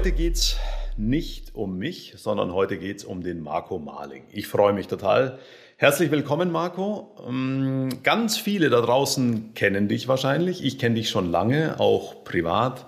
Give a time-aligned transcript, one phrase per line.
[0.00, 0.56] Heute geht es
[0.96, 4.22] nicht um mich, sondern heute geht es um den Marco Marling.
[4.32, 5.38] Ich freue mich total.
[5.76, 7.14] Herzlich willkommen, Marco.
[7.28, 10.64] Ähm, ganz viele da draußen kennen dich wahrscheinlich.
[10.64, 12.86] Ich kenne dich schon lange, auch privat.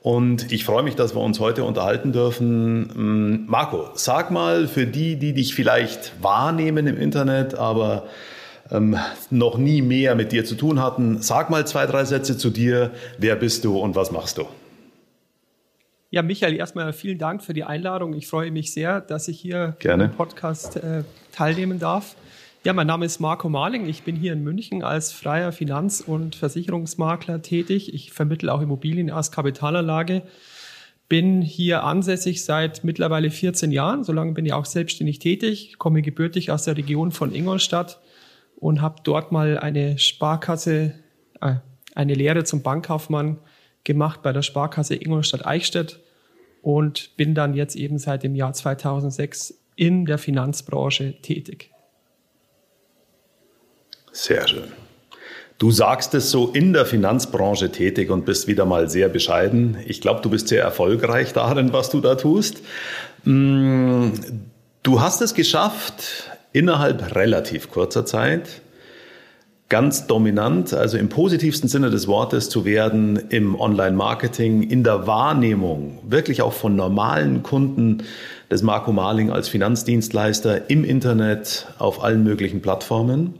[0.00, 2.90] Und ich freue mich, dass wir uns heute unterhalten dürfen.
[2.96, 8.08] Ähm, Marco, sag mal für die, die dich vielleicht wahrnehmen im Internet, aber
[8.72, 8.96] ähm,
[9.30, 12.90] noch nie mehr mit dir zu tun hatten, sag mal zwei, drei Sätze zu dir.
[13.18, 14.46] Wer bist du und was machst du?
[16.12, 18.14] Ja, Michael, erstmal vielen Dank für die Einladung.
[18.14, 20.06] Ich freue mich sehr, dass ich hier Gerne.
[20.06, 22.16] im Podcast äh, teilnehmen darf.
[22.64, 23.86] Ja, mein Name ist Marco Marling.
[23.86, 27.94] Ich bin hier in München als freier Finanz- und Versicherungsmakler tätig.
[27.94, 30.22] Ich vermittle auch Immobilien als Kapitalanlage.
[31.08, 34.02] Bin hier ansässig seit mittlerweile 14 Jahren.
[34.02, 35.78] So lange bin ich auch selbstständig tätig.
[35.78, 38.00] Komme gebürtig aus der Region von Ingolstadt
[38.56, 40.92] und habe dort mal eine Sparkasse,
[41.40, 41.54] äh,
[41.94, 43.38] eine Lehre zum Bankkaufmann
[43.84, 46.00] gemacht bei der Sparkasse Ingolstadt-Eichstätt
[46.62, 51.70] und bin dann jetzt eben seit dem Jahr 2006 in der Finanzbranche tätig.
[54.12, 54.72] Sehr schön.
[55.58, 59.76] Du sagst es so in der Finanzbranche tätig und bist wieder mal sehr bescheiden.
[59.86, 62.62] Ich glaube, du bist sehr erfolgreich darin, was du da tust.
[63.24, 64.12] Mm,
[64.82, 68.62] du hast es geschafft, innerhalb relativ kurzer Zeit
[69.70, 76.00] ganz dominant, also im positivsten Sinne des Wortes zu werden im Online-Marketing, in der Wahrnehmung,
[76.06, 78.02] wirklich auch von normalen Kunden
[78.50, 83.34] des Marco Marling als Finanzdienstleister im Internet, auf allen möglichen Plattformen.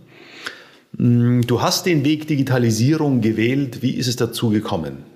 [0.97, 3.83] Mm, du hast den Weg Digitalisierung gewählt.
[3.83, 5.09] Wie ist es dazu gekommen?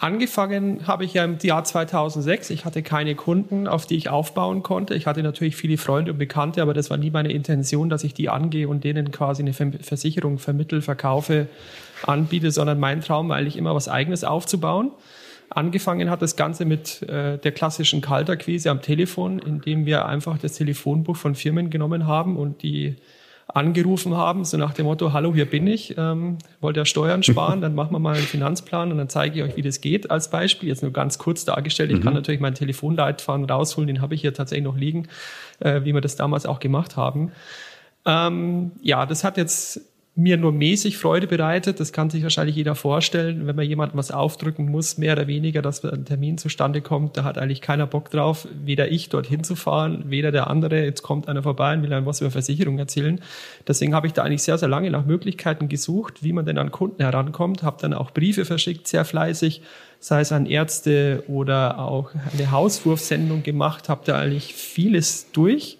[0.00, 2.48] Angefangen habe ich ja im Jahr 2006.
[2.48, 4.94] Ich hatte keine Kunden, auf die ich aufbauen konnte.
[4.94, 8.14] Ich hatte natürlich viele Freunde und Bekannte, aber das war nie meine Intention, dass ich
[8.14, 11.48] die angehe und denen quasi eine Versicherung vermittel, verkaufe,
[12.06, 14.90] anbiete, sondern mein Traum war eigentlich immer was Eigenes aufzubauen.
[15.50, 20.54] Angefangen hat das Ganze mit äh, der klassischen Kalterquise am Telefon, indem wir einfach das
[20.54, 22.96] Telefonbuch von Firmen genommen haben und die
[23.54, 27.60] angerufen haben, so nach dem Motto, hallo, hier bin ich, ähm, wollt ihr Steuern sparen,
[27.60, 30.30] dann machen wir mal einen Finanzplan und dann zeige ich euch, wie das geht als
[30.30, 30.68] Beispiel.
[30.68, 31.90] Jetzt nur ganz kurz dargestellt.
[31.90, 32.04] Ich mhm.
[32.04, 35.08] kann natürlich meinen Telefonleitfaden rausholen, den habe ich hier tatsächlich noch liegen,
[35.60, 37.32] äh, wie wir das damals auch gemacht haben.
[38.06, 39.80] Ähm, ja, das hat jetzt
[40.16, 41.78] mir nur mäßig Freude bereitet.
[41.78, 45.62] Das kann sich wahrscheinlich jeder vorstellen, wenn man jemandem was aufdrücken muss, mehr oder weniger,
[45.62, 47.16] dass ein Termin zustande kommt.
[47.16, 50.84] Da hat eigentlich keiner Bock drauf, weder ich dorthin zu fahren, weder der andere.
[50.84, 53.20] Jetzt kommt einer vorbei und will einem was über Versicherung erzählen.
[53.68, 56.72] Deswegen habe ich da eigentlich sehr, sehr lange nach Möglichkeiten gesucht, wie man denn an
[56.72, 57.62] Kunden herankommt.
[57.62, 59.62] Habe dann auch Briefe verschickt, sehr fleißig,
[60.00, 63.88] sei es an Ärzte oder auch eine Hauswurfsendung gemacht.
[63.88, 65.79] Habe da eigentlich vieles durch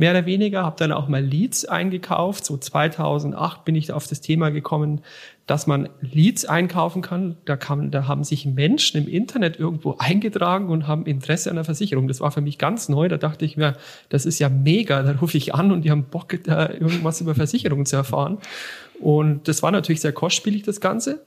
[0.00, 2.46] mehr oder weniger, habe dann auch mal Leads eingekauft.
[2.46, 5.02] So 2008 bin ich auf das Thema gekommen,
[5.46, 7.36] dass man Leads einkaufen kann.
[7.44, 11.66] Da, kann, da haben sich Menschen im Internet irgendwo eingetragen und haben Interesse an der
[11.66, 12.08] Versicherung.
[12.08, 13.08] Das war für mich ganz neu.
[13.08, 13.76] Da dachte ich mir,
[14.08, 15.02] das ist ja mega.
[15.02, 18.38] Da rufe ich an und die haben Bock, da irgendwas über Versicherungen zu erfahren.
[19.00, 21.20] Und das war natürlich sehr kostspielig, das Ganze.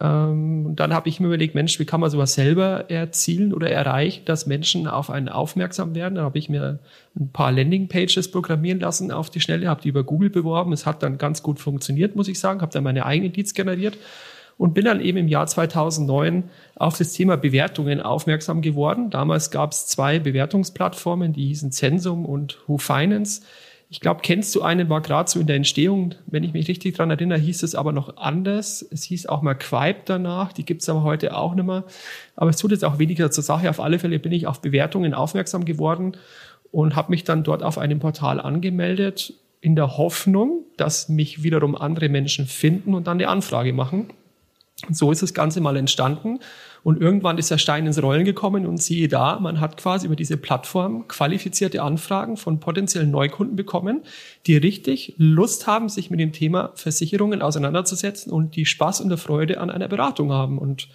[0.00, 3.70] Ähm, und dann habe ich mir überlegt, Mensch, wie kann man sowas selber erzielen oder
[3.70, 6.16] erreichen, dass Menschen auf einen aufmerksam werden.
[6.16, 6.78] Dann habe ich mir
[7.18, 10.72] ein paar Landingpages programmieren lassen auf die Schnelle, habe die über Google beworben.
[10.72, 13.98] Es hat dann ganz gut funktioniert, muss ich sagen, habe dann meine eigenen Leads generiert
[14.58, 16.44] und bin dann eben im Jahr 2009
[16.76, 19.08] auf das Thema Bewertungen aufmerksam geworden.
[19.10, 23.42] Damals gab es zwei Bewertungsplattformen, die hießen Zensum und Who Finance.
[23.90, 26.94] Ich glaube, kennst du einen, war gerade so in der Entstehung, wenn ich mich richtig
[26.94, 28.86] dran erinnere, hieß es aber noch anders.
[28.90, 31.84] Es hieß auch mal Quipe danach, die gibt's aber heute auch nicht mehr.
[32.36, 33.70] Aber es tut jetzt auch weniger zur Sache.
[33.70, 36.18] Auf alle Fälle bin ich auf Bewertungen aufmerksam geworden
[36.70, 41.74] und habe mich dann dort auf einem Portal angemeldet, in der Hoffnung, dass mich wiederum
[41.74, 44.10] andere Menschen finden und dann eine Anfrage machen.
[44.86, 46.38] Und so ist das Ganze mal entstanden.
[46.82, 50.16] Und irgendwann ist der Stein ins Rollen gekommen und siehe da, man hat quasi über
[50.16, 54.02] diese Plattform qualifizierte Anfragen von potenziellen Neukunden bekommen,
[54.46, 59.18] die richtig Lust haben, sich mit dem Thema Versicherungen auseinanderzusetzen und die Spaß und der
[59.18, 60.58] Freude an einer Beratung haben.
[60.58, 60.88] Und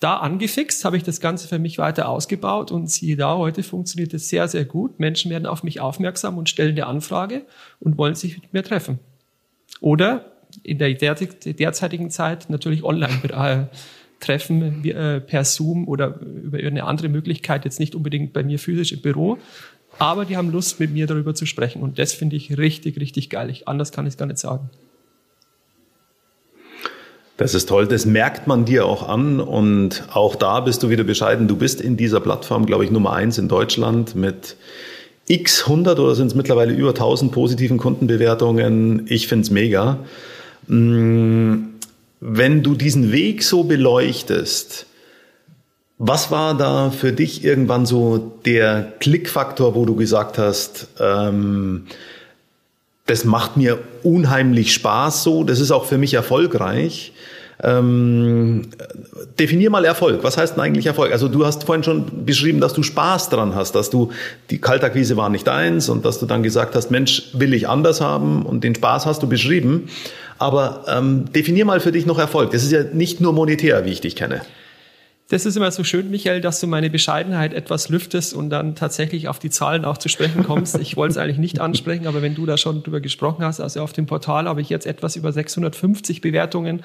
[0.00, 4.12] da angefixt habe ich das Ganze für mich weiter ausgebaut und siehe da, heute funktioniert
[4.14, 4.98] es sehr, sehr gut.
[4.98, 7.42] Menschen werden auf mich aufmerksam und stellen eine Anfrage
[7.78, 8.98] und wollen sich mit mir treffen.
[9.80, 10.32] Oder
[10.64, 13.20] in der derzeitigen Zeit natürlich online
[14.22, 18.92] treffen äh, per Zoom oder über eine andere Möglichkeit, jetzt nicht unbedingt bei mir physisch
[18.92, 19.38] im Büro,
[19.98, 21.82] aber die haben Lust, mit mir darüber zu sprechen.
[21.82, 23.50] Und das finde ich richtig, richtig geil.
[23.50, 24.70] Ich, anders kann ich es gar nicht sagen.
[27.36, 31.02] Das ist toll, das merkt man dir auch an und auch da bist du wieder
[31.02, 31.48] bescheiden.
[31.48, 34.56] Du bist in dieser Plattform, glaube ich, Nummer eins in Deutschland mit
[35.26, 39.06] x 100 oder sind es mittlerweile über 1000 positiven Kundenbewertungen.
[39.08, 39.98] Ich finde es mega.
[40.68, 41.71] Mm,
[42.24, 44.86] wenn du diesen Weg so beleuchtest,
[46.04, 51.86] Was war da für dich irgendwann so der Klickfaktor, wo du gesagt hast, ähm,
[53.06, 57.12] das macht mir unheimlich Spaß so, das ist auch für mich erfolgreich.
[57.62, 58.62] Ähm,
[59.38, 60.24] definier mal Erfolg.
[60.24, 61.12] Was heißt denn eigentlich Erfolg?
[61.12, 64.10] Also du hast vorhin schon beschrieben, dass du Spaß dran hast, dass du
[64.50, 68.00] die Kaltakquise war nicht deins und dass du dann gesagt hast, Mensch, will ich anders
[68.00, 69.88] haben und den Spaß hast du beschrieben.
[70.42, 72.50] Aber ähm, definier mal für dich noch Erfolg.
[72.50, 74.42] Das ist ja nicht nur monetär, wie ich dich kenne.
[75.28, 79.28] Das ist immer so schön, Michael, dass du meine Bescheidenheit etwas lüftest und dann tatsächlich
[79.28, 80.76] auf die Zahlen auch zu sprechen kommst.
[80.78, 83.80] Ich wollte es eigentlich nicht ansprechen, aber wenn du da schon drüber gesprochen hast, also
[83.82, 86.82] auf dem Portal habe ich jetzt etwas über 650 Bewertungen,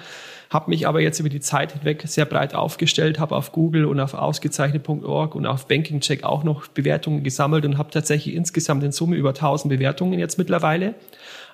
[0.51, 3.99] habe mich aber jetzt über die Zeit hinweg sehr breit aufgestellt, habe auf Google und
[3.99, 8.91] auf ausgezeichnet.org und auf Banking Check auch noch Bewertungen gesammelt und habe tatsächlich insgesamt in
[8.91, 10.93] Summe über 1000 Bewertungen jetzt mittlerweile.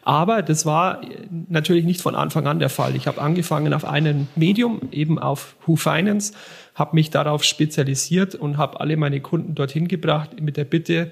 [0.06, 1.02] Aber das war
[1.48, 2.96] natürlich nicht von Anfang an der Fall.
[2.96, 6.34] Ich habe angefangen auf einem Medium, eben auf Who Finance,
[6.76, 11.12] habe mich darauf spezialisiert und habe alle meine Kunden dorthin gebracht mit der Bitte,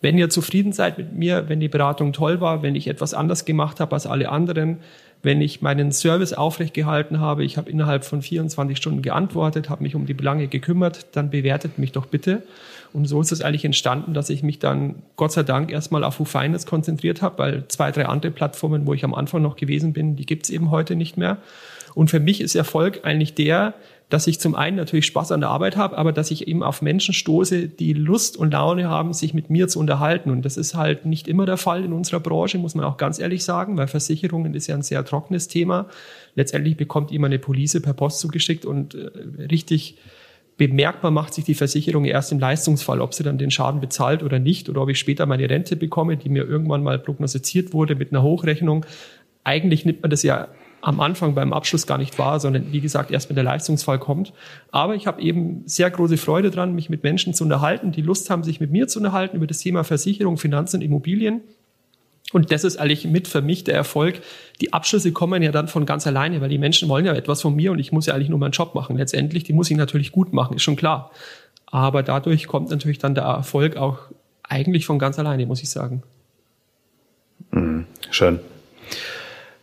[0.00, 3.44] wenn ihr zufrieden seid mit mir, wenn die Beratung toll war, wenn ich etwas anders
[3.44, 4.78] gemacht habe als alle anderen,
[5.22, 9.82] wenn ich meinen Service aufrecht gehalten habe, ich habe innerhalb von 24 Stunden geantwortet, habe
[9.82, 12.42] mich um die Belange gekümmert, dann bewertet mich doch bitte.
[12.92, 16.16] Und so ist es eigentlich entstanden, dass ich mich dann Gott sei Dank erstmal auf
[16.16, 20.16] Finance konzentriert habe, weil zwei, drei andere Plattformen, wo ich am Anfang noch gewesen bin,
[20.16, 21.36] die gibt's eben heute nicht mehr.
[21.94, 23.74] Und für mich ist Erfolg eigentlich der,
[24.10, 26.82] dass ich zum einen natürlich Spaß an der Arbeit habe, aber dass ich eben auf
[26.82, 30.30] Menschen stoße, die Lust und Laune haben, sich mit mir zu unterhalten.
[30.30, 33.20] Und das ist halt nicht immer der Fall in unserer Branche, muss man auch ganz
[33.20, 35.86] ehrlich sagen, weil Versicherungen ist ja ein sehr trockenes Thema.
[36.34, 39.10] Letztendlich bekommt jemand eine Police per Post zugeschickt und äh,
[39.50, 39.96] richtig
[40.56, 44.40] bemerkbar macht sich die Versicherung erst im Leistungsfall, ob sie dann den Schaden bezahlt oder
[44.40, 48.12] nicht oder ob ich später meine Rente bekomme, die mir irgendwann mal prognostiziert wurde mit
[48.12, 48.84] einer Hochrechnung.
[49.44, 50.48] Eigentlich nimmt man das ja
[50.82, 54.32] am Anfang beim Abschluss gar nicht wahr, sondern wie gesagt erst wenn der Leistungsfall kommt.
[54.70, 58.30] Aber ich habe eben sehr große Freude dran, mich mit Menschen zu unterhalten, die Lust
[58.30, 61.42] haben, sich mit mir zu unterhalten über das Thema Versicherung, Finanzen, Immobilien
[62.32, 64.20] und das ist eigentlich mit für mich der Erfolg.
[64.60, 67.54] Die Abschlüsse kommen ja dann von ganz alleine, weil die Menschen wollen ja etwas von
[67.56, 68.96] mir und ich muss ja eigentlich nur meinen Job machen.
[68.96, 71.10] Letztendlich, die muss ich natürlich gut machen, ist schon klar.
[71.66, 73.98] Aber dadurch kommt natürlich dann der Erfolg auch
[74.42, 76.02] eigentlich von ganz alleine, muss ich sagen.
[77.50, 78.38] Mhm, schön.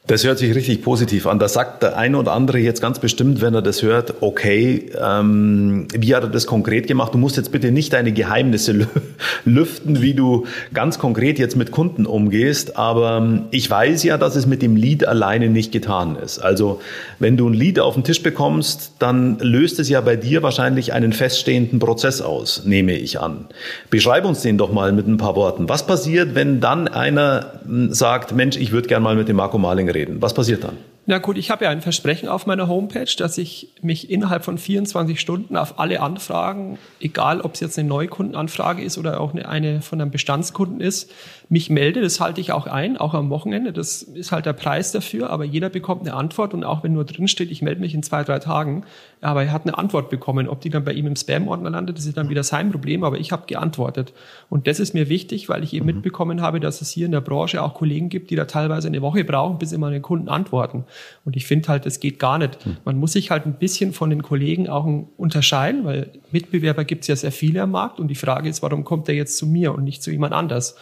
[0.07, 1.37] Das hört sich richtig positiv an.
[1.37, 5.89] Da sagt der eine oder andere jetzt ganz bestimmt, wenn er das hört, okay, ähm,
[5.93, 7.13] wie hat er das konkret gemacht?
[7.13, 8.87] Du musst jetzt bitte nicht deine Geheimnisse
[9.45, 12.77] lüften, wie du ganz konkret jetzt mit Kunden umgehst.
[12.77, 16.39] Aber ähm, ich weiß ja, dass es mit dem Lied alleine nicht getan ist.
[16.39, 16.79] Also
[17.19, 20.93] wenn du ein Lied auf den Tisch bekommst, dann löst es ja bei dir wahrscheinlich
[20.93, 23.47] einen feststehenden Prozess aus, nehme ich an.
[23.89, 25.67] Beschreib uns den doch mal mit ein paar Worten.
[25.67, 29.57] Was passiert, wenn dann einer hm, sagt, Mensch, ich würde gern mal mit dem Marco
[29.57, 29.96] Marling reden?
[29.97, 30.21] Reden.
[30.21, 30.77] Was passiert dann?
[31.09, 34.57] Na gut, ich habe ja ein Versprechen auf meiner Homepage, dass ich mich innerhalb von
[34.57, 39.47] 24 Stunden auf alle Anfragen, egal ob es jetzt eine Neukundenanfrage ist oder auch eine,
[39.47, 41.09] eine von einem Bestandskunden ist,
[41.47, 42.01] mich melde.
[42.01, 43.71] Das halte ich auch ein, auch am Wochenende.
[43.71, 47.05] Das ist halt der Preis dafür, aber jeder bekommt eine Antwort und auch wenn nur
[47.05, 48.83] drin steht, ich melde mich in zwei, drei Tagen,
[49.21, 50.49] aber er hat eine Antwort bekommen.
[50.49, 53.17] Ob die dann bei ihm im Spam-Ordner landet, das ist dann wieder sein Problem, aber
[53.17, 54.11] ich habe geantwortet.
[54.49, 55.93] Und das ist mir wichtig, weil ich eben mhm.
[55.93, 59.01] mitbekommen habe, dass es hier in der Branche auch Kollegen gibt, die da teilweise eine
[59.01, 60.83] Woche brauchen, bis sie mal den Kunden antworten.
[61.25, 62.65] Und ich finde halt, das geht gar nicht.
[62.65, 62.77] Mhm.
[62.85, 64.85] Man muss sich halt ein bisschen von den Kollegen auch
[65.17, 68.83] unterscheiden, weil Mitbewerber gibt es ja sehr viele am Markt und die Frage ist, warum
[68.83, 70.75] kommt der jetzt zu mir und nicht zu jemand anders?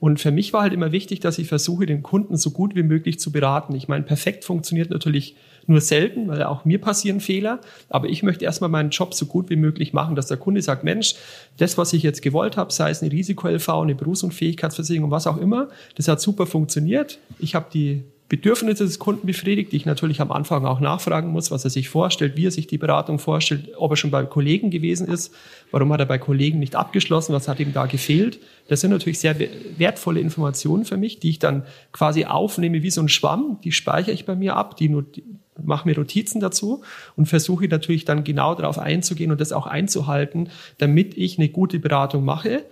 [0.00, 2.82] Und für mich war halt immer wichtig, dass ich versuche, den Kunden so gut wie
[2.82, 3.74] möglich zu beraten.
[3.74, 5.36] Ich meine, perfekt funktioniert natürlich
[5.66, 7.60] nur selten, weil auch mir passieren Fehler.
[7.90, 10.84] Aber ich möchte erstmal meinen Job so gut wie möglich machen, dass der Kunde sagt,
[10.84, 11.16] Mensch,
[11.58, 15.68] das, was ich jetzt gewollt habe, sei es eine Risiko-LV, eine Berufsunfähigkeitsversicherung, was auch immer,
[15.96, 17.18] das hat super funktioniert.
[17.38, 21.50] Ich habe die Bedürfnisse des Kunden befriedigt, die ich natürlich am Anfang auch nachfragen muss,
[21.50, 24.70] was er sich vorstellt, wie er sich die Beratung vorstellt, ob er schon bei Kollegen
[24.70, 25.34] gewesen ist,
[25.72, 28.38] warum hat er bei Kollegen nicht abgeschlossen, was hat ihm da gefehlt.
[28.68, 29.34] Das sind natürlich sehr
[29.76, 34.12] wertvolle Informationen für mich, die ich dann quasi aufnehme wie so ein Schwamm, die speichere
[34.12, 35.24] ich bei mir ab, die, die
[35.60, 36.82] mache mir Notizen dazu
[37.16, 41.80] und versuche natürlich dann genau darauf einzugehen und das auch einzuhalten, damit ich eine gute
[41.80, 42.64] Beratung mache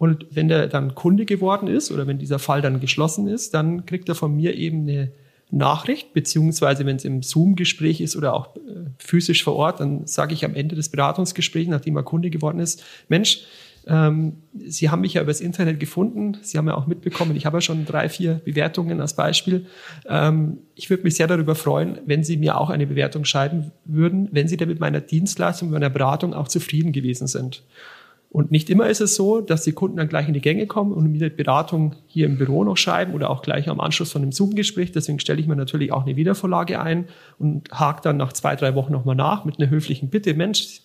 [0.00, 3.84] und wenn der dann Kunde geworden ist oder wenn dieser Fall dann geschlossen ist, dann
[3.84, 5.12] kriegt er von mir eben eine
[5.50, 8.60] Nachricht, beziehungsweise wenn es im Zoom-Gespräch ist oder auch äh,
[8.96, 12.82] physisch vor Ort, dann sage ich am Ende des Beratungsgesprächs, nachdem er Kunde geworden ist,
[13.08, 13.42] Mensch,
[13.86, 16.38] ähm, Sie haben mich ja übers Internet gefunden.
[16.42, 19.66] Sie haben ja auch mitbekommen, ich habe ja schon drei, vier Bewertungen als Beispiel.
[20.08, 24.30] Ähm, ich würde mich sehr darüber freuen, wenn Sie mir auch eine Bewertung schreiben würden,
[24.32, 27.62] wenn Sie denn mit meiner Dienstleistung, mit meiner Beratung auch zufrieden gewesen sind.
[28.30, 30.92] Und nicht immer ist es so, dass die Kunden dann gleich in die Gänge kommen
[30.92, 34.22] und mir die Beratung hier im Büro noch schreiben oder auch gleich am Anschluss von
[34.22, 34.92] einem Zoom-Gespräch.
[34.92, 37.08] Deswegen stelle ich mir natürlich auch eine Wiedervorlage ein
[37.40, 40.34] und hake dann nach zwei, drei Wochen nochmal nach mit einer höflichen Bitte.
[40.34, 40.82] Mensch,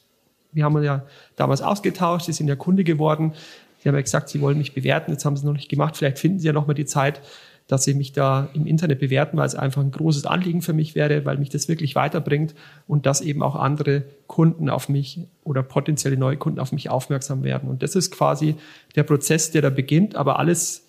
[0.53, 3.33] wir haben uns ja damals ausgetauscht, Sie sind ja Kunde geworden.
[3.77, 5.95] Sie haben ja gesagt, Sie wollen mich bewerten, jetzt haben Sie es noch nicht gemacht.
[5.97, 7.21] Vielleicht finden Sie ja noch mal die Zeit,
[7.67, 10.93] dass Sie mich da im Internet bewerten, weil es einfach ein großes Anliegen für mich
[10.93, 12.53] wäre, weil mich das wirklich weiterbringt
[12.87, 17.43] und dass eben auch andere Kunden auf mich oder potenzielle neue Kunden auf mich aufmerksam
[17.43, 17.69] werden.
[17.69, 18.55] Und das ist quasi
[18.95, 20.85] der Prozess, der da beginnt, aber alles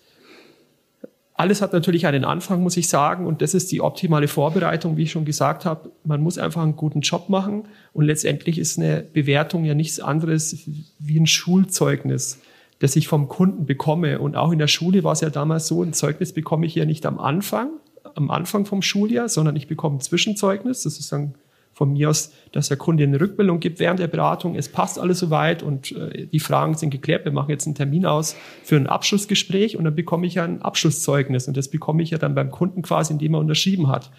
[1.37, 5.03] alles hat natürlich einen Anfang, muss ich sagen, und das ist die optimale Vorbereitung, wie
[5.03, 5.91] ich schon gesagt habe.
[6.03, 10.57] Man muss einfach einen guten Job machen und letztendlich ist eine Bewertung ja nichts anderes
[10.97, 12.39] wie ein Schulzeugnis
[12.79, 14.19] das ich vom Kunden bekomme.
[14.19, 16.85] Und auch in der Schule war es ja damals so, ein Zeugnis bekomme ich ja
[16.85, 17.71] nicht am Anfang,
[18.15, 20.83] am Anfang vom Schuljahr, sondern ich bekomme ein Zwischenzeugnis.
[20.83, 21.35] Das ist dann
[21.77, 24.55] von mir aus, dass der Kunde eine Rückmeldung gibt während der Beratung.
[24.55, 27.23] Es passt alles soweit und äh, die Fragen sind geklärt.
[27.23, 31.47] Wir machen jetzt einen Termin aus für ein Abschlussgespräch und dann bekomme ich ein Abschlusszeugnis
[31.47, 34.09] und das bekomme ich ja dann beim Kunden quasi, indem er unterschrieben hat.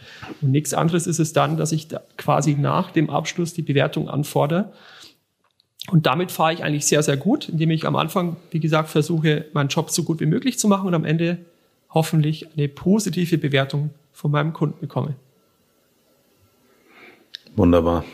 [0.41, 4.09] Und nichts anderes ist es dann, dass ich da quasi nach dem Abschluss die Bewertung
[4.09, 4.71] anfordere
[5.91, 9.47] und damit fahre ich eigentlich sehr, sehr gut, indem ich am Anfang, wie gesagt, versuche,
[9.53, 11.39] meinen Job so gut wie möglich zu machen und am Ende
[11.91, 15.15] hoffentlich eine positive Bewertung von meinem Kunden bekomme.
[17.57, 18.05] Wunderbar.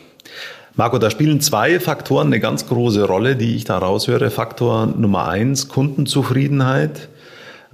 [0.76, 4.30] Marco, da spielen zwei Faktoren eine ganz große Rolle, die ich da raushöre.
[4.30, 7.08] Faktor Nummer eins, Kundenzufriedenheit.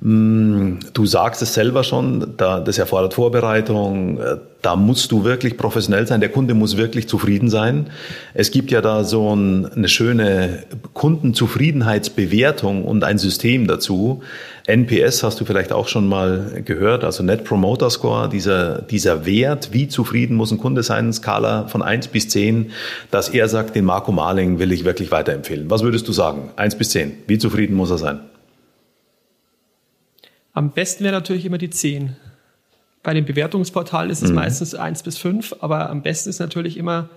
[0.03, 6.07] Mm, du sagst es selber schon, das erfordert Vorbereitung, äh, da musst du wirklich professionell
[6.07, 7.89] sein, der Kunde muss wirklich zufrieden sein.
[8.33, 10.65] Es gibt ja da so eine schöne
[10.95, 14.23] Kundenzufriedenheitsbewertung und ein System dazu.
[14.67, 19.71] NPS hast du vielleicht auch schon mal gehört, also Net Promoter Score, dieser, dieser Wert,
[19.73, 22.71] wie zufrieden muss ein Kunde sein, Skala von eins bis zehn,
[23.11, 25.71] dass er sagt, den Marco Marling will ich wirklich weiterempfehlen.
[25.71, 26.51] Was würdest du sagen?
[26.57, 27.13] Eins bis zehn.
[27.27, 28.21] Wie zufrieden muss er sein?
[30.53, 32.17] Am besten wäre natürlich immer die 10.
[33.03, 34.37] Bei den Bewertungsportalen ist es mhm.
[34.37, 37.09] meistens 1 bis 5, aber am besten ist natürlich immer,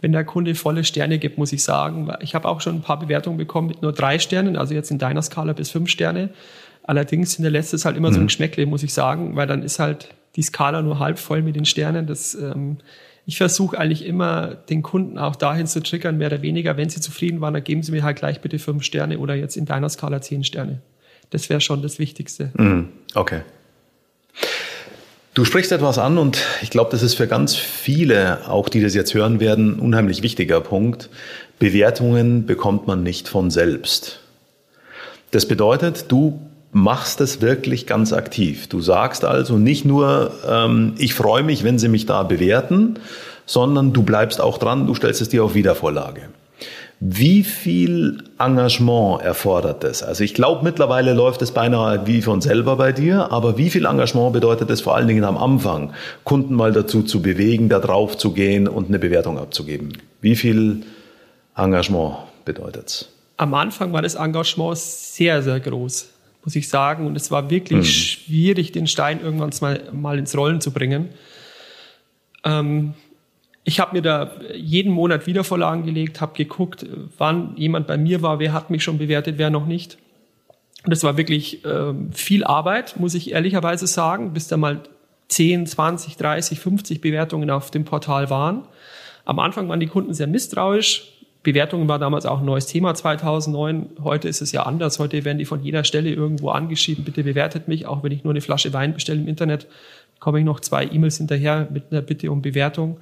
[0.00, 2.10] wenn der Kunde volle Sterne gibt, muss ich sagen.
[2.20, 4.98] Ich habe auch schon ein paar Bewertungen bekommen mit nur drei Sternen, also jetzt in
[4.98, 6.30] deiner Skala bis fünf Sterne.
[6.84, 8.14] Allerdings hinterlässt es halt immer mhm.
[8.14, 8.28] so ein mhm.
[8.28, 11.64] Geschmäckle, muss ich sagen, weil dann ist halt die Skala nur halb voll mit den
[11.64, 12.06] Sternen.
[12.06, 12.78] Das, ähm,
[13.26, 16.76] ich versuche eigentlich immer, den Kunden auch dahin zu triggern, mehr oder weniger.
[16.78, 19.56] Wenn sie zufrieden waren, dann geben sie mir halt gleich bitte fünf Sterne oder jetzt
[19.56, 20.80] in deiner Skala zehn Sterne.
[21.30, 22.50] Das wäre schon das Wichtigste.
[22.54, 22.88] Mhm.
[23.14, 23.42] Okay.
[25.34, 28.94] Du sprichst etwas an und ich glaube, das ist für ganz viele, auch die das
[28.94, 31.10] jetzt hören werden, ein unheimlich wichtiger Punkt.
[31.58, 34.20] Bewertungen bekommt man nicht von selbst.
[35.30, 36.40] Das bedeutet, du
[36.72, 38.68] machst es wirklich ganz aktiv.
[38.68, 42.98] Du sagst also nicht nur, ähm, ich freue mich, wenn sie mich da bewerten,
[43.46, 46.22] sondern du bleibst auch dran, du stellst es dir auf Wiedervorlage.
[47.00, 50.02] Wie viel Engagement erfordert das?
[50.02, 53.86] Also ich glaube, mittlerweile läuft es beinahe wie von selber bei dir, aber wie viel
[53.86, 55.92] Engagement bedeutet es vor allen Dingen am Anfang,
[56.24, 59.92] Kunden mal dazu zu bewegen, da drauf zu gehen und eine Bewertung abzugeben?
[60.20, 60.82] Wie viel
[61.56, 63.08] Engagement bedeutet es?
[63.36, 66.08] Am Anfang war das Engagement sehr, sehr groß,
[66.44, 67.06] muss ich sagen.
[67.06, 67.94] Und es war wirklich hm.
[67.94, 71.10] schwierig, den Stein irgendwann mal, mal ins Rollen zu bringen.
[72.44, 72.94] Ähm,
[73.68, 76.86] ich habe mir da jeden Monat Wiedervorlagen gelegt, habe geguckt,
[77.18, 79.98] wann jemand bei mir war, wer hat mich schon bewertet, wer noch nicht.
[80.86, 84.80] Und es war wirklich äh, viel Arbeit, muss ich ehrlicherweise sagen, bis da mal
[85.28, 88.62] 10, 20, 30, 50 Bewertungen auf dem Portal waren.
[89.26, 91.12] Am Anfang waren die Kunden sehr misstrauisch.
[91.42, 93.98] Bewertungen war damals auch ein neues Thema 2009.
[94.02, 94.98] Heute ist es ja anders.
[94.98, 97.04] Heute werden die von jeder Stelle irgendwo angeschrieben.
[97.04, 99.66] Bitte bewertet mich, auch wenn ich nur eine Flasche Wein bestelle im Internet,
[100.20, 102.96] komme ich noch zwei E-Mails hinterher mit einer Bitte um Bewertung.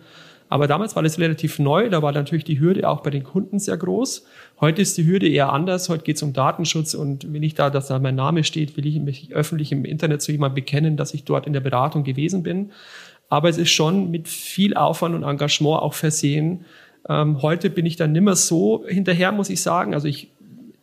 [0.48, 3.58] Aber damals war das relativ neu, da war natürlich die Hürde auch bei den Kunden
[3.58, 4.26] sehr groß.
[4.60, 5.88] Heute ist die Hürde eher anders.
[5.88, 8.86] Heute geht es um Datenschutz und will ich da, dass da mein Name steht, will
[8.86, 12.42] ich mich öffentlich im Internet zu jemandem bekennen, dass ich dort in der Beratung gewesen
[12.42, 12.70] bin.
[13.28, 16.64] Aber es ist schon mit viel Aufwand und Engagement auch versehen.
[17.08, 19.94] Ähm, heute bin ich dann nimmer so hinterher, muss ich sagen.
[19.94, 20.32] Also ich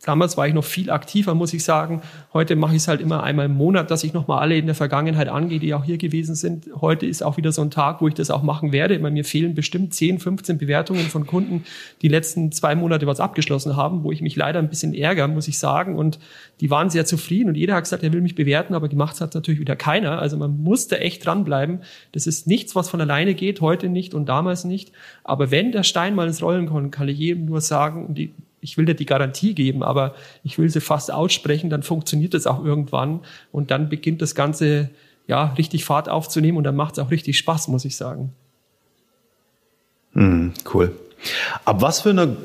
[0.05, 2.01] Damals war ich noch viel aktiver, muss ich sagen.
[2.33, 4.75] Heute mache ich es halt immer einmal im Monat, dass ich nochmal alle in der
[4.75, 6.67] Vergangenheit angehe, die auch hier gewesen sind.
[6.81, 8.99] Heute ist auch wieder so ein Tag, wo ich das auch machen werde.
[8.99, 11.63] Bei mir fehlen bestimmt 10, 15 Bewertungen von Kunden,
[12.01, 15.47] die letzten zwei Monate was abgeschlossen haben, wo ich mich leider ein bisschen ärgere, muss
[15.47, 15.97] ich sagen.
[15.97, 16.19] Und
[16.59, 19.33] die waren sehr zufrieden und jeder hat gesagt, er will mich bewerten, aber gemacht hat
[19.35, 20.19] natürlich wieder keiner.
[20.19, 21.79] Also man musste echt dranbleiben.
[22.11, 24.91] Das ist nichts, was von alleine geht, heute nicht und damals nicht.
[25.23, 28.77] Aber wenn der Stein mal ins Rollen kommt, kann ich jedem nur sagen, die ich
[28.77, 32.63] will dir die Garantie geben, aber ich will sie fast aussprechen, dann funktioniert das auch
[32.63, 33.19] irgendwann
[33.51, 34.89] und dann beginnt das Ganze
[35.27, 38.33] ja richtig Fahrt aufzunehmen und dann macht es auch richtig Spaß, muss ich sagen.
[40.13, 40.91] Mm, cool.
[41.65, 42.35] Ab was für einer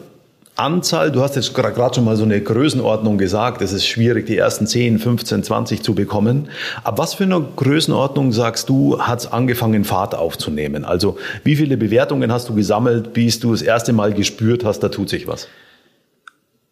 [0.59, 4.37] Anzahl, du hast jetzt gerade schon mal so eine Größenordnung gesagt, es ist schwierig, die
[4.37, 6.49] ersten 10, 15, 20 zu bekommen.
[6.83, 10.85] Ab was für einer Größenordnung sagst du, hat es angefangen, Fahrt aufzunehmen?
[10.85, 14.89] Also wie viele Bewertungen hast du gesammelt, bis du das erste Mal gespürt hast, da
[14.89, 15.47] tut sich was?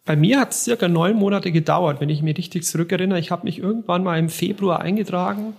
[0.07, 3.19] Bei mir hat es circa neun Monate gedauert, wenn ich mich richtig zurückerinnere.
[3.19, 5.53] Ich habe mich irgendwann mal im Februar eingetragen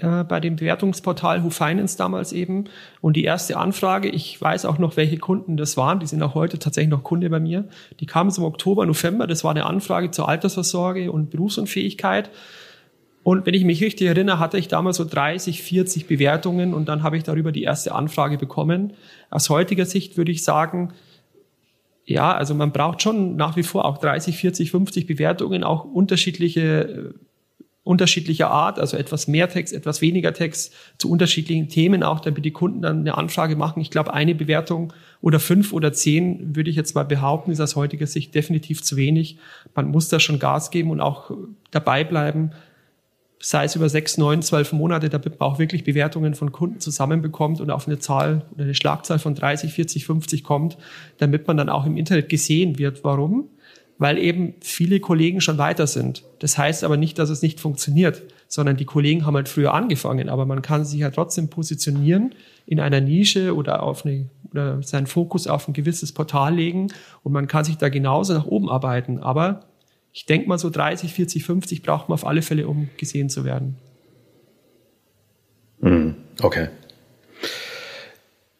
[0.00, 2.64] äh, bei dem Bewertungsportal Who Finance damals eben.
[3.00, 6.34] Und die erste Anfrage, ich weiß auch noch, welche Kunden das waren, die sind auch
[6.34, 7.68] heute tatsächlich noch Kunde bei mir.
[8.00, 12.30] Die kamen so im Oktober, November, das war eine Anfrage zur Altersvorsorge und Berufsunfähigkeit.
[13.22, 17.04] Und wenn ich mich richtig erinnere, hatte ich damals so 30, 40 Bewertungen und dann
[17.04, 18.92] habe ich darüber die erste Anfrage bekommen.
[19.30, 20.92] Aus heutiger Sicht würde ich sagen,
[22.06, 26.60] ja, also man braucht schon nach wie vor auch 30, 40, 50 Bewertungen, auch unterschiedliche
[26.60, 27.14] äh,
[27.84, 32.50] unterschiedlicher Art, also etwas mehr Text, etwas weniger Text zu unterschiedlichen Themen auch, damit die
[32.50, 33.80] Kunden dann eine Anfrage machen.
[33.80, 37.76] Ich glaube, eine Bewertung oder fünf oder zehn, würde ich jetzt mal behaupten, ist aus
[37.76, 39.36] heutiger Sicht definitiv zu wenig.
[39.74, 41.30] Man muss da schon Gas geben und auch
[41.70, 42.52] dabei bleiben,
[43.44, 47.60] sei es über sechs, neun, zwölf Monate, damit man auch wirklich Bewertungen von Kunden zusammenbekommt
[47.60, 50.78] und auf eine Zahl oder eine Schlagzahl von 30, 40, 50 kommt,
[51.18, 53.04] damit man dann auch im Internet gesehen wird.
[53.04, 53.48] Warum?
[53.98, 56.24] weil eben viele Kollegen schon weiter sind.
[56.40, 60.28] Das heißt aber nicht, dass es nicht funktioniert, sondern die Kollegen haben halt früher angefangen,
[60.28, 62.34] aber man kann sich ja trotzdem positionieren
[62.66, 66.88] in einer Nische oder auf eine oder seinen Fokus auf ein gewisses Portal legen
[67.22, 69.18] und man kann sich da genauso nach oben arbeiten.
[69.18, 69.60] Aber
[70.14, 73.44] ich denke mal so 30, 40, 50 braucht man auf alle Fälle, um gesehen zu
[73.44, 73.76] werden.
[75.82, 76.68] Hm, okay.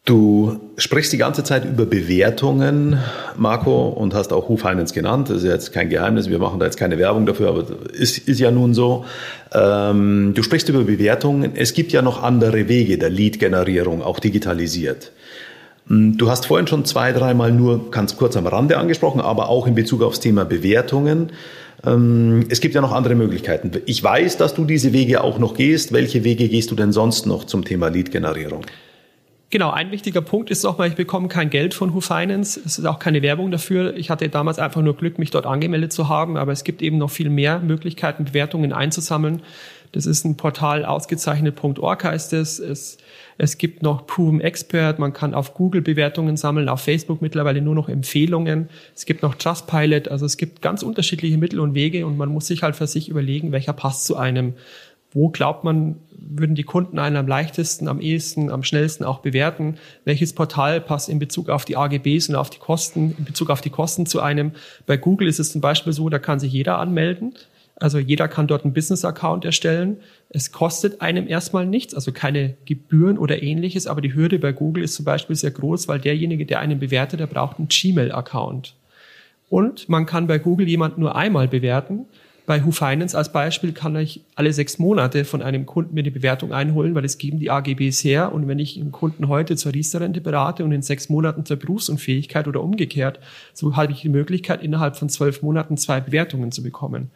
[0.03, 2.99] Du sprichst die ganze Zeit über Bewertungen,
[3.37, 5.29] Marco, und hast auch Who Finance genannt.
[5.29, 8.39] Das ist jetzt kein Geheimnis, wir machen da jetzt keine Werbung dafür, aber ist, ist
[8.39, 9.05] ja nun so.
[9.53, 11.55] Ähm, du sprichst über Bewertungen.
[11.55, 15.13] Es gibt ja noch andere Wege der Lead-Generierung, auch digitalisiert.
[15.87, 19.67] Hm, du hast vorhin schon zwei, dreimal nur ganz kurz am Rande angesprochen, aber auch
[19.67, 21.31] in Bezug aufs Thema Bewertungen.
[21.85, 23.71] Ähm, es gibt ja noch andere Möglichkeiten.
[23.85, 25.93] Ich weiß, dass du diese Wege auch noch gehst.
[25.93, 28.65] Welche Wege gehst du denn sonst noch zum Thema Lead-Generierung?
[29.51, 32.59] Genau, ein wichtiger Punkt ist nochmal, ich bekomme kein Geld von Who Finance.
[32.65, 33.95] Es ist auch keine Werbung dafür.
[33.95, 36.97] Ich hatte damals einfach nur Glück, mich dort angemeldet zu haben, aber es gibt eben
[36.97, 39.43] noch viel mehr Möglichkeiten, Bewertungen einzusammeln.
[39.95, 42.59] Das ist ein Portal ausgezeichnet.org heißt es.
[42.59, 42.97] es.
[43.37, 44.99] Es gibt noch Proven Expert.
[44.99, 48.67] Man kann auf Google Bewertungen sammeln, auf Facebook mittlerweile nur noch Empfehlungen.
[48.93, 50.09] Es gibt noch Trustpilot.
[50.09, 53.07] Also es gibt ganz unterschiedliche Mittel und Wege und man muss sich halt für sich
[53.07, 54.55] überlegen, welcher passt zu einem.
[55.13, 59.77] Wo glaubt man, würden die Kunden einen am leichtesten, am ehesten, am schnellsten auch bewerten?
[60.03, 63.61] Welches Portal passt in Bezug auf die AGBs und auf die Kosten, in Bezug auf
[63.61, 64.51] die Kosten zu einem?
[64.87, 67.33] Bei Google ist es zum Beispiel so, da kann sich jeder anmelden.
[67.77, 69.97] Also jeder kann dort einen Business-Account erstellen.
[70.29, 74.83] Es kostet einem erstmal nichts, also keine Gebühren oder ähnliches, aber die Hürde bei Google
[74.83, 78.75] ist zum Beispiel sehr groß, weil derjenige, der einen bewertet, der braucht einen Gmail-Account.
[79.49, 82.05] Und man kann bei Google jemanden nur einmal bewerten.
[82.45, 86.11] Bei Who Finance als Beispiel kann ich alle sechs Monate von einem Kunden mir die
[86.11, 88.33] Bewertung einholen, weil es geben die AGBs her.
[88.33, 92.47] Und wenn ich einen Kunden heute zur Riester-Rente berate und in sechs Monaten zur Berufsunfähigkeit
[92.47, 93.19] oder umgekehrt,
[93.53, 97.09] so habe ich die Möglichkeit, innerhalb von zwölf Monaten zwei Bewertungen zu bekommen.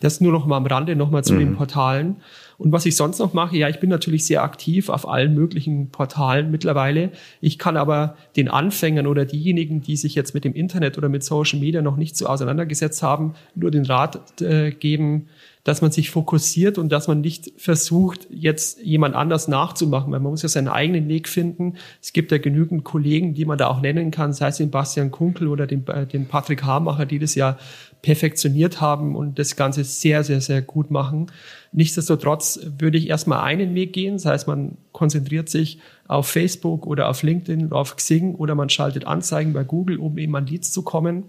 [0.00, 1.38] Das nur noch mal am Rande, noch mal zu mhm.
[1.38, 2.16] den Portalen.
[2.60, 5.88] Und was ich sonst noch mache, ja, ich bin natürlich sehr aktiv auf allen möglichen
[5.88, 7.10] Portalen mittlerweile.
[7.40, 11.24] Ich kann aber den Anfängern oder diejenigen, die sich jetzt mit dem Internet oder mit
[11.24, 15.28] Social Media noch nicht so auseinandergesetzt haben, nur den Rat äh, geben,
[15.64, 20.30] dass man sich fokussiert und dass man nicht versucht, jetzt jemand anders nachzumachen, weil man
[20.30, 21.76] muss ja seinen eigenen Weg finden.
[22.02, 25.10] Es gibt ja genügend Kollegen, die man da auch nennen kann, sei es den Bastian
[25.10, 27.58] Kunkel oder den, äh, den Patrick Hamacher, die das ja
[28.02, 31.30] perfektioniert haben und das Ganze sehr, sehr, sehr gut machen.
[31.72, 34.14] Nichtsdestotrotz würde ich erstmal einen Weg gehen.
[34.14, 35.78] Das heißt, man konzentriert sich
[36.08, 40.18] auf Facebook oder auf LinkedIn oder auf Xing oder man schaltet Anzeigen bei Google, um
[40.18, 41.24] eben an Leads zu kommen.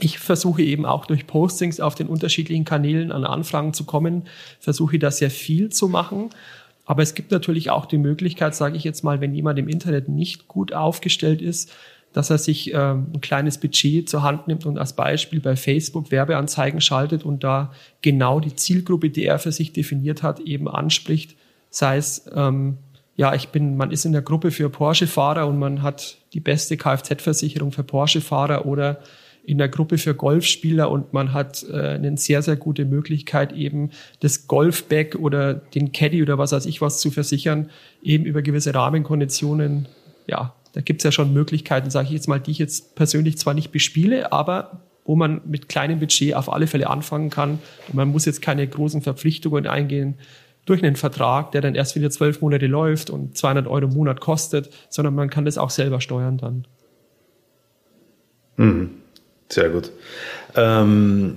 [0.00, 4.28] Ich versuche eben auch durch Postings auf den unterschiedlichen Kanälen an Anfragen zu kommen,
[4.60, 6.30] versuche da sehr viel zu machen.
[6.86, 10.08] Aber es gibt natürlich auch die Möglichkeit, sage ich jetzt mal, wenn jemand im Internet
[10.08, 11.72] nicht gut aufgestellt ist,
[12.18, 16.10] dass er sich ähm, ein kleines Budget zur Hand nimmt und als Beispiel bei Facebook
[16.10, 17.70] Werbeanzeigen schaltet und da
[18.02, 21.36] genau die Zielgruppe, die er für sich definiert hat, eben anspricht.
[21.70, 22.78] Sei es, ähm,
[23.14, 26.76] ja, ich bin, man ist in der Gruppe für Porsche-Fahrer und man hat die beste
[26.76, 28.98] Kfz-Versicherung für Porsche-Fahrer oder
[29.44, 33.90] in der Gruppe für Golfspieler und man hat äh, eine sehr, sehr gute Möglichkeit, eben
[34.18, 37.70] das Golfbag oder den Caddy oder was weiß ich was zu versichern,
[38.02, 39.86] eben über gewisse Rahmenkonditionen
[40.28, 43.38] ja, da gibt es ja schon Möglichkeiten, sage ich jetzt mal, die ich jetzt persönlich
[43.38, 47.58] zwar nicht bespiele, aber wo man mit kleinem Budget auf alle Fälle anfangen kann.
[47.88, 50.18] Und man muss jetzt keine großen Verpflichtungen eingehen
[50.66, 54.20] durch einen Vertrag, der dann erst wieder zwölf Monate läuft und 200 Euro im Monat
[54.20, 56.66] kostet, sondern man kann das auch selber steuern dann.
[58.58, 58.90] Mhm.
[59.48, 59.90] Sehr gut.
[60.54, 61.36] Ähm,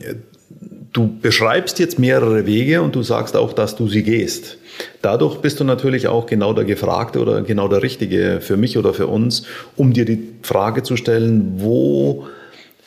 [0.93, 4.58] du beschreibst jetzt mehrere Wege und du sagst auch, dass du sie gehst.
[5.01, 8.93] Dadurch bist du natürlich auch genau der Gefragte oder genau der Richtige für mich oder
[8.93, 9.43] für uns,
[9.75, 12.25] um dir die Frage zu stellen, wo,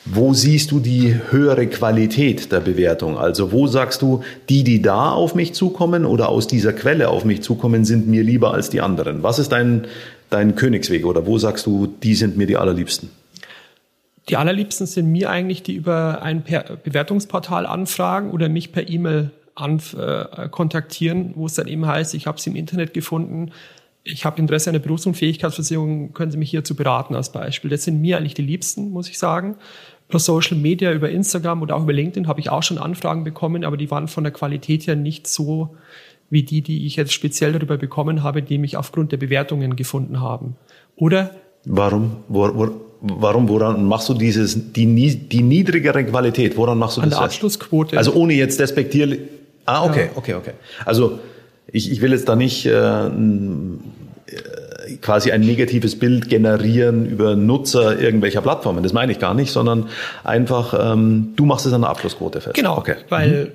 [0.05, 3.17] wo siehst du die höhere Qualität der Bewertung?
[3.17, 7.25] Also wo sagst du, die, die da auf mich zukommen oder aus dieser Quelle auf
[7.25, 9.23] mich zukommen, sind mir lieber als die anderen?
[9.23, 9.85] Was ist dein,
[10.29, 13.09] dein Königsweg oder wo sagst du, die sind mir die allerliebsten?
[14.29, 20.49] Die allerliebsten sind mir eigentlich, die über ein Bewertungsportal anfragen oder mich per E-Mail äh,
[20.49, 23.51] kontaktieren, wo es dann eben heißt, ich habe es im Internet gefunden,
[24.03, 27.71] ich habe Interesse an der Berufsunfähigkeitsversicherung, können Sie mich hierzu beraten als Beispiel.
[27.71, 29.55] Das sind mir eigentlich die liebsten, muss ich sagen.
[30.09, 33.65] Über Social Media, über Instagram oder auch über LinkedIn habe ich auch schon Anfragen bekommen,
[33.65, 35.75] aber die waren von der Qualität her nicht so
[36.29, 40.21] wie die, die ich jetzt speziell darüber bekommen habe, die mich aufgrund der Bewertungen gefunden
[40.21, 40.55] haben.
[40.95, 41.31] Oder?
[41.65, 42.17] Warum?
[42.27, 44.85] Wo, wo, warum, woran machst du dieses, die,
[45.17, 47.17] die niedrigere Qualität, woran machst du An das?
[47.17, 47.97] An der Abschlussquote.
[47.97, 49.19] Also ohne jetzt despektierlich,
[49.65, 50.11] Ah, okay, ja.
[50.15, 50.51] okay, okay.
[50.85, 51.19] Also
[51.71, 53.09] ich, ich will jetzt da nicht äh,
[55.01, 58.83] quasi ein negatives Bild generieren über Nutzer irgendwelcher Plattformen.
[58.83, 59.89] Das meine ich gar nicht, sondern
[60.23, 62.55] einfach, ähm, du machst es an der Abschlussquote fest.
[62.55, 62.95] Genau, okay.
[63.09, 63.51] weil mhm.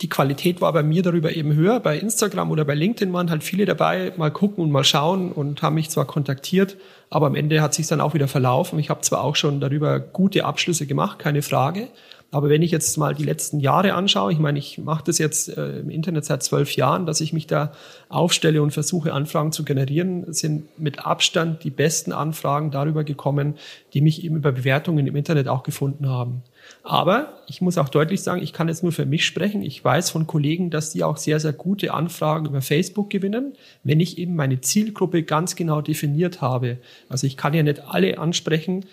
[0.00, 1.78] Die Qualität war bei mir darüber eben höher.
[1.80, 5.62] Bei Instagram oder bei LinkedIn waren halt viele dabei, mal gucken und mal schauen und
[5.62, 6.76] haben mich zwar kontaktiert,
[7.10, 8.78] aber am Ende hat sich dann auch wieder verlaufen.
[8.78, 11.88] Ich habe zwar auch schon darüber gute Abschlüsse gemacht, keine Frage,
[12.34, 15.56] aber wenn ich jetzt mal die letzten Jahre anschaue, ich meine, ich mache das jetzt
[15.56, 17.70] äh, im Internet seit zwölf Jahren, dass ich mich da
[18.08, 23.54] aufstelle und versuche, Anfragen zu generieren, sind mit Abstand die besten Anfragen darüber gekommen,
[23.92, 26.42] die mich eben über Bewertungen im Internet auch gefunden haben.
[26.82, 29.62] Aber ich muss auch deutlich sagen, ich kann jetzt nur für mich sprechen.
[29.62, 34.00] Ich weiß von Kollegen, dass die auch sehr, sehr gute Anfragen über Facebook gewinnen, wenn
[34.00, 36.78] ich eben meine Zielgruppe ganz genau definiert habe.
[37.08, 38.84] Also ich kann ja nicht alle ansprechen,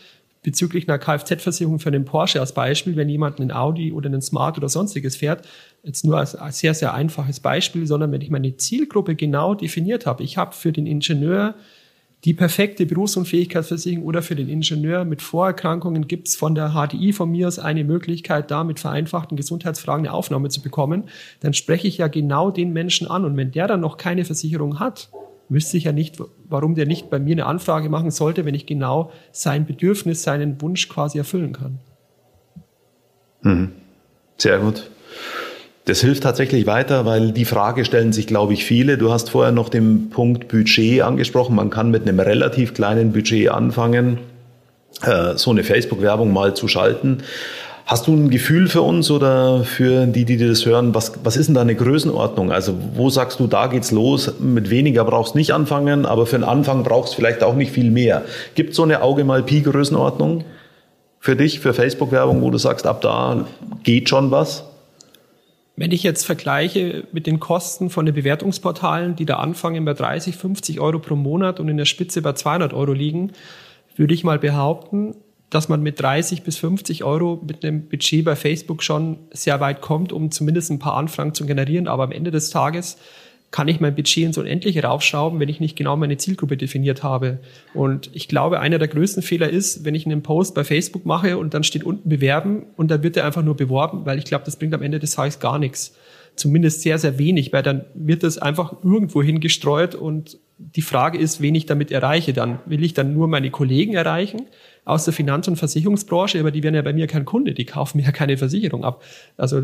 [0.43, 4.57] bezüglich einer Kfz-Versicherung für einen Porsche als Beispiel, wenn jemand einen Audi oder einen Smart
[4.57, 5.47] oder sonstiges fährt,
[5.83, 10.23] jetzt nur als, sehr, sehr einfaches Beispiel, sondern wenn ich meine Zielgruppe genau definiert habe.
[10.23, 11.55] Ich habe für den Ingenieur
[12.23, 17.31] die perfekte Berufsunfähigkeitsversicherung oder für den Ingenieur mit Vorerkrankungen gibt es von der HDI von
[17.31, 21.05] mir aus eine Möglichkeit, da mit vereinfachten Gesundheitsfragen eine Aufnahme zu bekommen,
[21.39, 23.25] dann spreche ich ja genau den Menschen an.
[23.25, 25.09] Und wenn der dann noch keine Versicherung hat,
[25.49, 28.67] wüsste ich ja nicht, warum der nicht bei mir eine Anfrage machen sollte, wenn ich
[28.67, 31.79] genau sein Bedürfnis, seinen Wunsch quasi erfüllen kann.
[33.41, 33.71] Mhm.
[34.37, 34.91] Sehr gut.
[35.91, 38.97] Das hilft tatsächlich weiter, weil die Frage stellen sich, glaube ich, viele.
[38.97, 41.53] Du hast vorher noch den Punkt Budget angesprochen.
[41.53, 44.19] Man kann mit einem relativ kleinen Budget anfangen,
[45.03, 47.17] äh, so eine Facebook-Werbung mal zu schalten.
[47.85, 50.95] Hast du ein Gefühl für uns oder für die, die das hören?
[50.95, 52.53] Was, was ist denn da eine Größenordnung?
[52.53, 54.35] Also wo sagst du, da geht's los?
[54.39, 57.73] Mit weniger brauchst du nicht anfangen, aber für einen Anfang brauchst du vielleicht auch nicht
[57.73, 58.21] viel mehr.
[58.55, 60.45] Gibt so eine Auge mal Pi Größenordnung
[61.19, 63.45] für dich, für Facebook-Werbung, wo du sagst, ab da
[63.83, 64.70] geht schon was?
[65.75, 70.35] Wenn ich jetzt vergleiche mit den Kosten von den Bewertungsportalen, die da anfangen bei 30,
[70.35, 73.31] 50 Euro pro Monat und in der Spitze bei 200 Euro liegen,
[73.95, 75.15] würde ich mal behaupten,
[75.49, 79.81] dass man mit 30 bis 50 Euro mit einem Budget bei Facebook schon sehr weit
[79.81, 81.87] kommt, um zumindest ein paar Anfragen zu generieren.
[81.87, 82.97] Aber am Ende des Tages
[83.51, 87.39] kann ich mein Budget ins Unendliche raufschrauben, wenn ich nicht genau meine Zielgruppe definiert habe.
[87.73, 91.37] Und ich glaube, einer der größten Fehler ist, wenn ich einen Post bei Facebook mache
[91.37, 94.45] und dann steht unten bewerben und dann wird er einfach nur beworben, weil ich glaube,
[94.45, 95.95] das bringt am Ende des Tages gar nichts.
[96.37, 100.37] Zumindest sehr, sehr wenig, weil dann wird das einfach irgendwo hingestreut und
[100.75, 102.33] die Frage ist, wen ich damit erreiche.
[102.33, 104.47] Dann will ich dann nur meine Kollegen erreichen
[104.83, 107.99] aus der Finanz- und Versicherungsbranche, aber die werden ja bei mir kein Kunde, die kaufen
[107.99, 109.03] mir ja keine Versicherung ab.
[109.37, 109.63] Also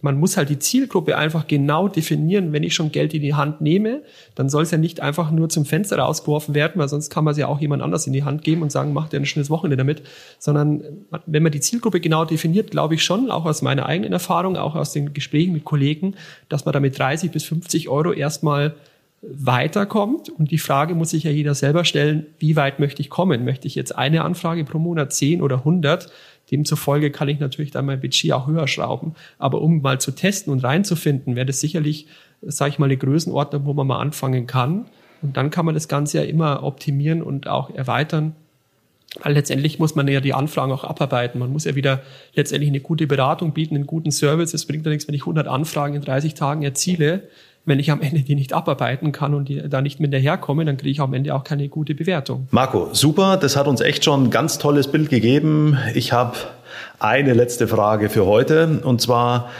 [0.00, 2.52] man muss halt die Zielgruppe einfach genau definieren.
[2.52, 4.02] Wenn ich schon Geld in die Hand nehme,
[4.34, 7.32] dann soll es ja nicht einfach nur zum Fenster rausgeworfen werden, weil sonst kann man
[7.32, 9.48] es ja auch jemand anders in die Hand geben und sagen, macht dir ein schönes
[9.48, 10.02] Wochenende damit.
[10.40, 10.82] Sondern
[11.26, 14.74] wenn man die Zielgruppe genau definiert, glaube ich schon, auch aus meiner eigenen Erfahrung, auch
[14.74, 16.16] aus den Gesprächen mit Kollegen,
[16.48, 18.74] dass man damit 30 bis 50 Euro erstmal
[19.22, 20.28] weiterkommt.
[20.30, 23.44] Und die Frage muss sich ja jeder selber stellen, wie weit möchte ich kommen?
[23.44, 26.10] Möchte ich jetzt eine Anfrage pro Monat, 10 oder 100?
[26.50, 29.14] Demzufolge kann ich natürlich dann mein Budget auch höher schrauben.
[29.38, 32.06] Aber um mal zu testen und reinzufinden, wäre das sicherlich,
[32.42, 34.86] sage ich mal, eine Größenordnung, wo man mal anfangen kann.
[35.20, 38.34] Und dann kann man das Ganze ja immer optimieren und auch erweitern.
[39.22, 41.40] Weil letztendlich muss man ja die Anfragen auch abarbeiten.
[41.40, 42.02] Man muss ja wieder
[42.34, 44.54] letztendlich eine gute Beratung bieten, einen guten Service.
[44.54, 47.24] Es bringt ja nichts, wenn ich 100 Anfragen in 30 Tagen erziele
[47.68, 50.76] wenn ich am Ende die nicht abarbeiten kann und die da nicht mit daherkomme, dann
[50.76, 52.48] kriege ich am Ende auch keine gute Bewertung.
[52.50, 53.36] Marco, super.
[53.36, 55.76] Das hat uns echt schon ein ganz tolles Bild gegeben.
[55.94, 56.36] Ich habe
[56.98, 59.50] eine letzte Frage für heute und zwar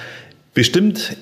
[0.54, 1.16] bestimmt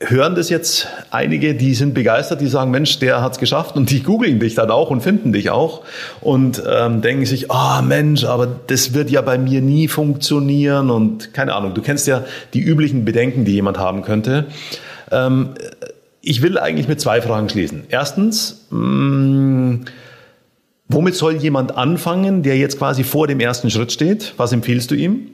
[0.00, 4.02] hören das jetzt einige, die sind begeistert, die sagen, Mensch, der hat's geschafft und die
[4.02, 5.82] googeln dich dann auch und finden dich auch
[6.20, 10.90] und ähm, denken sich, ah oh, Mensch, aber das wird ja bei mir nie funktionieren
[10.90, 14.46] und keine Ahnung, du kennst ja die üblichen Bedenken, die jemand haben könnte.
[15.12, 15.50] Ähm,
[16.22, 17.84] ich will eigentlich mit zwei Fragen schließen.
[17.88, 19.84] Erstens, mh, mm,
[20.88, 24.34] womit soll jemand anfangen, der jetzt quasi vor dem ersten Schritt steht?
[24.36, 25.28] Was empfiehlst du ihm?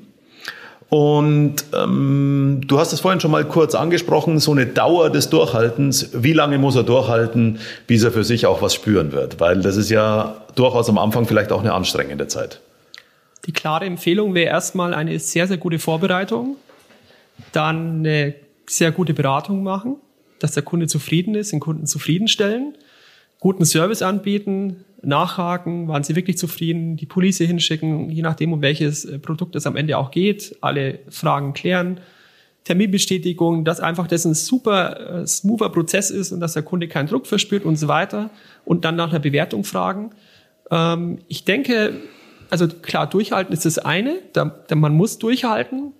[0.89, 6.11] Und ähm, du hast es vorhin schon mal kurz angesprochen, so eine Dauer des Durchhaltens.
[6.15, 9.39] Wie lange muss er durchhalten, bis er für sich auch was spüren wird?
[9.39, 12.61] Weil das ist ja durchaus am Anfang vielleicht auch eine anstrengende Zeit.
[13.45, 16.57] Die klare Empfehlung wäre erstmal eine sehr, sehr gute Vorbereitung,
[17.53, 18.35] dann eine
[18.67, 19.97] sehr gute Beratung machen,
[20.39, 22.75] dass der Kunde zufrieden ist, den Kunden zufriedenstellen,
[23.41, 29.05] guten Service anbieten, nachhaken, waren sie wirklich zufrieden, die Police hinschicken, je nachdem, um welches
[29.05, 32.01] äh, Produkt es am Ende auch geht, alle Fragen klären,
[32.65, 37.07] Terminbestätigung, dass einfach das ein super äh, smoother Prozess ist und dass der Kunde keinen
[37.07, 38.31] Druck verspürt und so weiter
[38.65, 40.11] und dann nach einer Bewertung fragen.
[40.71, 41.95] Ähm, ich denke,
[42.51, 45.93] also klar, durchhalten ist das eine, da, da man muss durchhalten,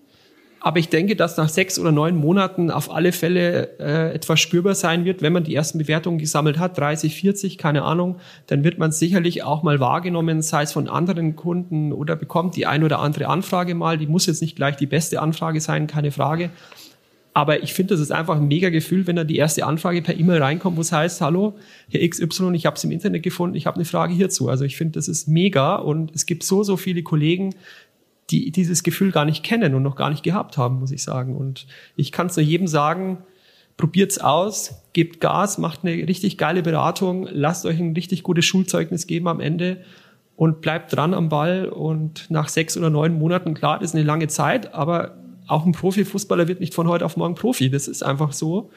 [0.61, 4.75] aber ich denke, dass nach sechs oder neun Monaten auf alle Fälle äh, etwas spürbar
[4.75, 8.17] sein wird, wenn man die ersten Bewertungen gesammelt hat, 30, 40, keine Ahnung,
[8.49, 12.67] dann wird man sicherlich auch mal wahrgenommen, sei es von anderen Kunden oder bekommt die
[12.67, 13.99] ein oder andere Anfrage mal.
[13.99, 16.51] Die muss jetzt nicht gleich die beste Anfrage sein, keine Frage.
[17.39, 20.19] Aber ich finde, das ist einfach ein mega Gefühl, wenn da die erste Anfrage per
[20.19, 21.55] E-Mail reinkommt, wo es heißt, hallo,
[21.89, 24.49] Herr XY, ich habe es im Internet gefunden, ich habe eine Frage hierzu.
[24.49, 27.55] Also ich finde, das ist mega und es gibt so, so viele Kollegen,
[28.31, 31.37] die dieses Gefühl gar nicht kennen und noch gar nicht gehabt haben, muss ich sagen.
[31.37, 33.19] Und ich kann es nur jedem sagen,
[33.77, 39.07] probiert's aus, gebt Gas, macht eine richtig geile Beratung, lasst euch ein richtig gutes Schulzeugnis
[39.07, 39.83] geben am Ende
[40.37, 41.69] und bleibt dran am Ball.
[41.69, 45.73] Und nach sechs oder neun Monaten, klar, das ist eine lange Zeit, aber auch ein
[45.73, 47.71] Profifußballer wird nicht von heute auf morgen Profi.
[47.71, 48.71] Das ist einfach so.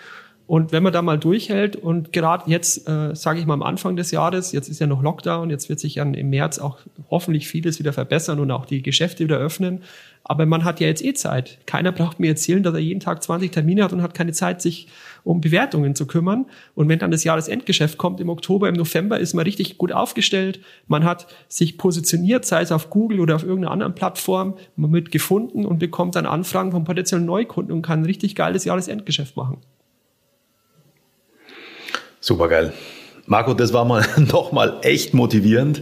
[0.48, 3.96] Und wenn man da mal durchhält und gerade jetzt, äh, sage ich mal am Anfang
[3.96, 7.48] des Jahres, jetzt ist ja noch Lockdown, jetzt wird sich dann im März auch hoffentlich
[7.48, 9.82] vieles wieder verbessern und auch die Geschäfte wieder öffnen.
[10.24, 11.58] Aber man hat ja jetzt eh Zeit.
[11.66, 14.62] Keiner braucht mir erzählen, dass er jeden Tag 20 Termine hat und hat keine Zeit,
[14.62, 14.88] sich
[15.24, 16.46] um Bewertungen zu kümmern.
[16.76, 20.60] Und wenn dann das Jahresendgeschäft kommt im Oktober, im November, ist man richtig gut aufgestellt.
[20.88, 25.12] Man hat sich positioniert, sei es auf Google oder auf irgendeiner anderen Plattform, man wird
[25.12, 29.58] gefunden und bekommt dann Anfragen von potenziellen Neukunden und kann ein richtig geiles Jahresendgeschäft machen.
[32.22, 32.74] Super geil.
[33.26, 35.82] Marco, das war mal noch mal echt motivierend.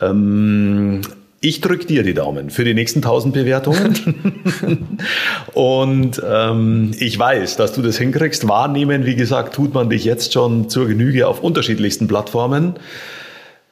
[0.00, 1.00] Ähm,
[1.40, 4.98] ich drücke dir die Daumen für die nächsten 1000 Bewertungen.
[5.54, 8.48] und ähm, ich weiß, dass du das hinkriegst.
[8.48, 12.74] Wahrnehmen, wie gesagt, tut man dich jetzt schon zur Genüge auf unterschiedlichsten Plattformen.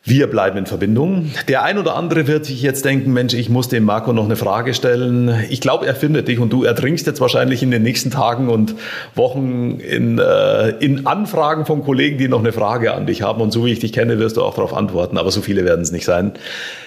[0.07, 1.31] Wir bleiben in Verbindung.
[1.49, 4.37] Der ein oder andere wird sich jetzt denken, Mensch, ich muss dem Marco noch eine
[4.37, 5.35] Frage stellen.
[5.49, 8.75] Ich glaube, er findet dich und du ertrinkst jetzt wahrscheinlich in den nächsten Tagen und
[9.15, 13.41] Wochen in, äh, in Anfragen von Kollegen, die noch eine Frage an dich haben.
[13.41, 15.17] Und so wie ich dich kenne, wirst du auch darauf antworten.
[15.17, 16.33] Aber so viele werden es nicht sein.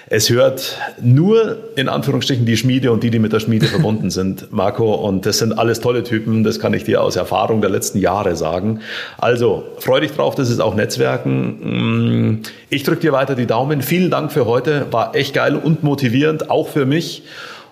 [0.09, 4.53] Es hört nur in Anführungsstrichen die Schmiede und die, die mit der Schmiede verbunden sind,
[4.53, 4.95] Marco.
[4.95, 6.45] Und das sind alles tolle Typen.
[6.45, 8.79] Das kann ich dir aus Erfahrung der letzten Jahre sagen.
[9.17, 10.35] Also, freu dich drauf.
[10.35, 12.29] Das ist auch Netzwerken.
[12.29, 13.81] Mm, ich drücke dir weiter die Daumen.
[13.81, 14.87] Vielen Dank für heute.
[14.91, 17.23] War echt geil und motivierend, auch für mich.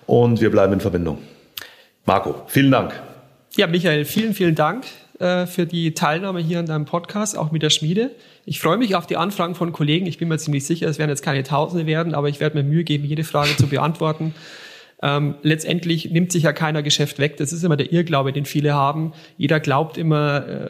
[0.06, 1.20] Und wir bleiben in Verbindung.
[2.06, 2.94] Marco, vielen Dank.
[3.56, 4.86] Ja, Michael, vielen, vielen Dank
[5.20, 8.12] äh, für die Teilnahme hier an deinem Podcast, auch mit der Schmiede.
[8.46, 10.06] Ich freue mich auf die Anfragen von Kollegen.
[10.06, 12.64] Ich bin mir ziemlich sicher, es werden jetzt keine Tausende werden, aber ich werde mir
[12.64, 14.36] Mühe geben, jede Frage zu beantworten.
[15.04, 17.38] Ähm, letztendlich nimmt sich ja keiner Geschäft weg.
[17.38, 19.14] Das ist immer der Irrglaube, den viele haben.
[19.38, 20.70] Jeder glaubt immer, äh,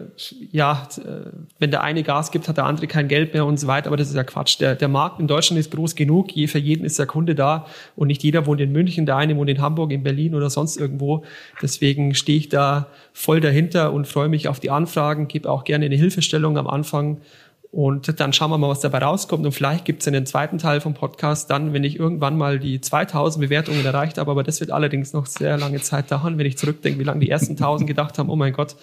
[0.52, 3.68] ja, äh, wenn der eine Gas gibt, hat der andere kein Geld mehr und so
[3.68, 3.88] weiter.
[3.88, 4.60] Aber das ist ja Quatsch.
[4.60, 6.32] Der, der Markt in Deutschland ist groß genug.
[6.32, 7.68] Je, für jeden ist der Kunde da.
[7.96, 10.78] Und nicht jeder wohnt in München, der eine wohnt in Hamburg, in Berlin oder sonst
[10.78, 11.24] irgendwo.
[11.62, 15.86] Deswegen stehe ich da voll dahinter und freue mich auf die Anfragen, gebe auch gerne
[15.86, 17.22] eine Hilfestellung am Anfang
[17.76, 19.46] und dann schauen wir mal, was dabei rauskommt.
[19.46, 22.58] Und vielleicht gibt es in den zweiten Teil vom Podcast dann, wenn ich irgendwann mal
[22.58, 24.32] die 2000 Bewertungen erreicht habe.
[24.32, 27.30] Aber das wird allerdings noch sehr lange Zeit dauern, wenn ich zurückdenke, wie lange die
[27.30, 28.30] ersten 1000 gedacht haben.
[28.30, 28.78] Oh mein Gott.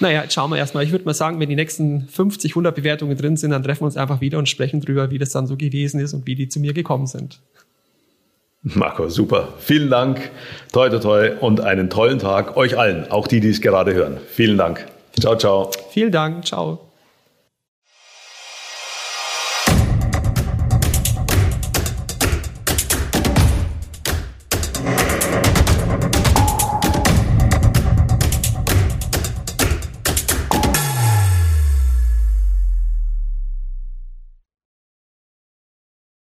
[0.00, 0.84] Naja, jetzt schauen wir erstmal.
[0.84, 3.86] Ich würde mal sagen, wenn die nächsten 50, 100 Bewertungen drin sind, dann treffen wir
[3.86, 6.48] uns einfach wieder und sprechen drüber, wie das dann so gewesen ist und wie die
[6.48, 7.42] zu mir gekommen sind.
[8.62, 9.52] Marco, super.
[9.58, 10.30] Vielen Dank.
[10.72, 14.16] Toi, toi, toi und einen tollen Tag euch allen, auch die, die es gerade hören.
[14.30, 14.86] Vielen Dank.
[15.20, 15.70] Ciao, ciao.
[15.90, 16.46] Vielen Dank.
[16.46, 16.87] Ciao.